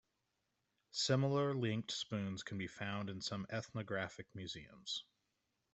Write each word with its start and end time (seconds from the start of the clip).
Similar 0.93 1.53
linked 1.53 1.91
spoons 1.91 2.41
can 2.41 2.57
be 2.57 2.65
found 2.65 3.07
in 3.11 3.21
some 3.21 3.45
ethnographic 3.51 4.25
museums. 4.33 5.05